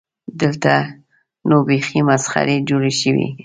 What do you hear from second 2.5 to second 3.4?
جوړې شوې.